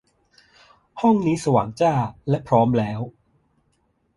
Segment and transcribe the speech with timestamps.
[1.01, 1.93] ห้องนี้สว่างจ้า
[2.29, 2.99] และพร้อมแล้ว